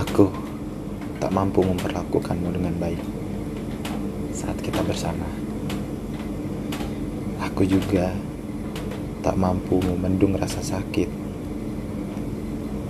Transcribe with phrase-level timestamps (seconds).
[0.00, 0.32] Aku
[1.20, 3.04] tak mampu memperlakukanmu dengan baik
[4.32, 5.28] saat kita bersama.
[7.44, 8.16] Aku juga
[9.20, 11.04] tak mampu memendung rasa sakit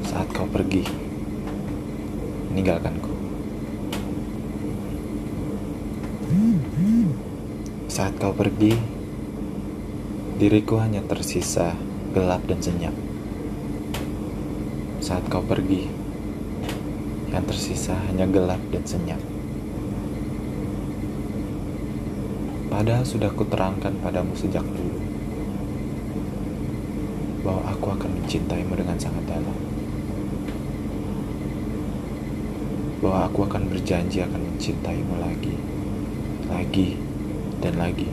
[0.07, 0.87] saat kau pergi
[2.55, 3.11] meninggalkanku.
[7.91, 8.71] Saat kau pergi,
[10.39, 11.75] diriku hanya tersisa
[12.15, 12.95] gelap dan senyap.
[15.03, 16.00] Saat kau pergi,
[17.31, 19.23] yang tersisa hanya gelap dan senyap.
[22.71, 25.01] Padahal sudah kuterangkan padamu sejak dulu
[27.41, 29.59] bahwa aku akan mencintaimu dengan sangat dalam.
[33.01, 35.57] Bahwa aku akan berjanji akan mencintaimu lagi,
[36.53, 37.01] lagi,
[37.65, 38.09] dan lagi.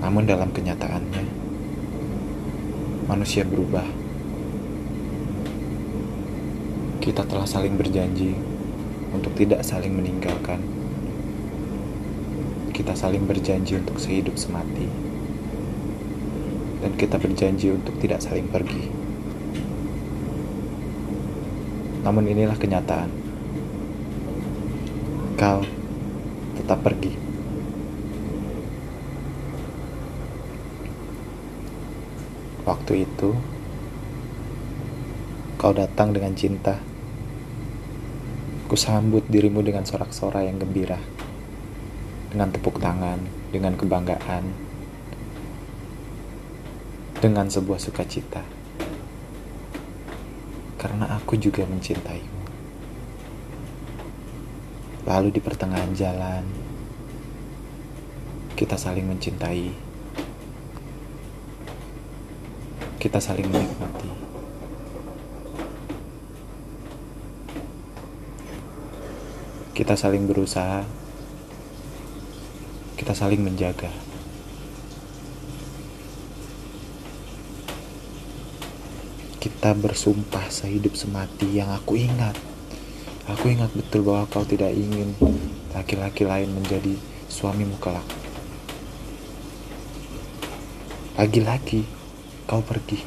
[0.00, 1.24] Namun dalam kenyataannya,
[3.12, 3.97] manusia berubah.
[6.98, 8.34] Kita telah saling berjanji
[9.14, 10.58] untuk tidak saling meninggalkan.
[12.74, 14.90] Kita saling berjanji untuk sehidup semati.
[16.82, 18.90] Dan kita berjanji untuk tidak saling pergi.
[22.02, 23.10] Namun inilah kenyataan.
[25.38, 25.62] Kau
[26.58, 27.14] tetap pergi.
[32.66, 33.30] Waktu itu,
[35.56, 36.87] kau datang dengan cinta.
[38.68, 41.00] Kusambut dirimu dengan sorak-sorai yang gembira.
[42.28, 43.16] Dengan tepuk tangan,
[43.48, 44.44] dengan kebanggaan,
[47.24, 48.44] dengan sebuah sukacita.
[50.76, 52.44] Karena aku juga mencintaimu.
[55.08, 56.44] Lalu di pertengahan jalan,
[58.52, 59.72] kita saling mencintai.
[63.00, 64.27] Kita saling menikmati.
[69.78, 70.82] Kita saling berusaha.
[72.98, 73.94] Kita saling menjaga.
[79.38, 82.34] Kita bersumpah sehidup semati yang aku ingat.
[83.30, 85.14] Aku ingat betul bahwa kau tidak ingin
[85.70, 86.98] laki-laki lain menjadi
[87.30, 88.02] suamimu kelak.
[91.14, 91.86] Lagi-lagi
[92.50, 92.98] kau pergi.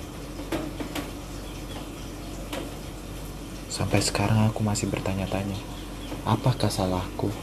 [3.67, 5.59] Sampai sekarang aku masih bertanya-tanya,
[6.25, 7.33] apakah salahku?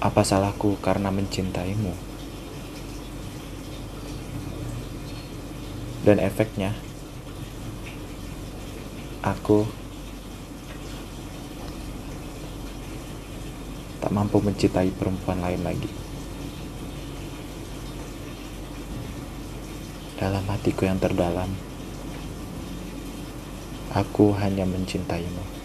[0.00, 1.92] Apa salahku karena mencintaimu?
[6.00, 6.72] Dan efeknya,
[9.20, 9.68] aku
[14.00, 15.92] tak mampu mencintai perempuan lain lagi.
[20.16, 21.52] Dalam hatiku yang terdalam,
[23.92, 25.59] aku hanya mencintaimu.